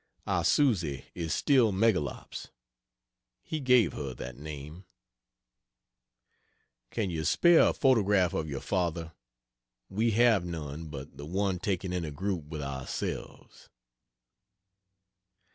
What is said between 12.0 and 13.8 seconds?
a group with ourselves.